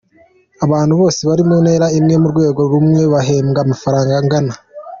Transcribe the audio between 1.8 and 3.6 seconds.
imwe, mu rwego rumwe bahembwa